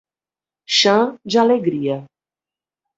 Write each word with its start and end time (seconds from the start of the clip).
Chã 0.77 1.19
de 1.23 1.37
Alegria 1.37 2.07